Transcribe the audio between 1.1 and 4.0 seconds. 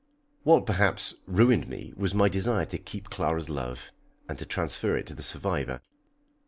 ruined me was my desire to keep Clara's love,